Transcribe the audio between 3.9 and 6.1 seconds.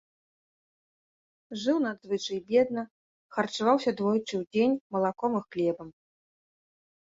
двойчы ў дзень малаком і хлебам.